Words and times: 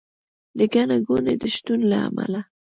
د 0.57 0.59
ګڼه 0.73 0.97
ګوڼې 1.07 1.33
د 1.41 1.43
شتون 1.55 1.79
له 1.91 1.97
امله 2.07 2.41